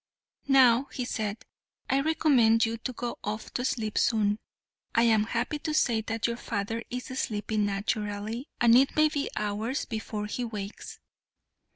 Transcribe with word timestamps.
"Now," 0.47 0.85
he 0.85 1.05
said, 1.05 1.45
"I 1.87 1.99
recommend 2.01 2.65
you 2.65 2.77
to 2.77 2.91
go 2.91 3.19
off 3.23 3.53
to 3.53 3.63
sleep 3.63 3.99
soon. 3.99 4.39
I 4.95 5.03
am 5.03 5.25
happy 5.25 5.59
to 5.59 5.75
say 5.75 6.01
that 6.01 6.25
your 6.25 6.37
father 6.37 6.83
is 6.89 7.05
sleeping 7.19 7.67
naturally, 7.67 8.47
and 8.59 8.75
it 8.75 8.95
may 8.95 9.09
be 9.09 9.29
hours 9.37 9.85
before 9.85 10.25
he 10.25 10.43
wakes. 10.43 10.99